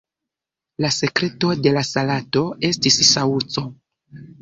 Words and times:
La 0.83 0.91
sekreto 0.95 1.51
de 1.67 1.75
la 1.77 1.85
salato 1.91 2.45
estis 2.73 3.01
saŭco. 3.15 3.69